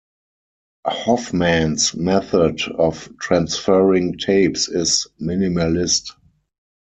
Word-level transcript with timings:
Hoffman's 0.87 1.93
method 1.93 2.59
of 2.79 3.07
transferring 3.19 4.17
tapes 4.17 4.67
is 4.67 5.05
minimalist. 5.21 6.13